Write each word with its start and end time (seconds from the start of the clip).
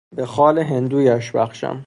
به 0.15 0.25
خال 0.25 0.59
هندویش 0.59 1.31
بخشم... 1.31 1.79